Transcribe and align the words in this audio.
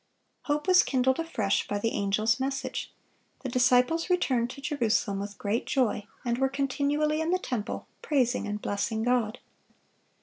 (566) 0.47 0.47
Hope 0.47 0.67
was 0.67 0.83
kindled 0.89 1.19
afresh 1.19 1.67
by 1.67 1.77
the 1.77 1.93
angel's 1.93 2.39
message. 2.39 2.91
The 3.41 3.49
disciples 3.49 4.09
"returned 4.09 4.49
to 4.49 4.59
Jerusalem 4.59 5.19
with 5.19 5.37
great 5.37 5.67
joy, 5.67 6.07
and 6.25 6.39
were 6.39 6.49
continually 6.49 7.21
in 7.21 7.29
the 7.29 7.37
temple, 7.37 7.85
praising 8.01 8.47
and 8.47 8.59
blessing 8.59 9.03
God." 9.03 9.37